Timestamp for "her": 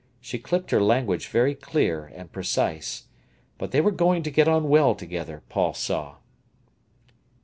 0.71-0.81